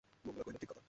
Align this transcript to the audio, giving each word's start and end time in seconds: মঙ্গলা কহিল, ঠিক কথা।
মঙ্গলা 0.25 0.43
কহিল, 0.43 0.57
ঠিক 0.57 0.69
কথা। 0.69 0.79